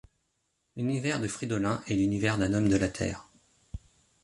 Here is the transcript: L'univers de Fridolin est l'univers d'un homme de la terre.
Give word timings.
L'univers 0.75 1.19
de 1.19 1.27
Fridolin 1.27 1.83
est 1.87 1.93
l'univers 1.93 2.39
d'un 2.39 2.55
homme 2.55 2.69
de 2.69 2.75
la 2.75 2.87
terre. 2.89 3.29